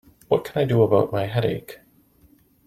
What 0.29 0.43
can 0.45 0.59
I 0.59 0.65
do 0.65 0.81
about 0.81 1.11
my 1.11 1.27
headache? 1.27 1.77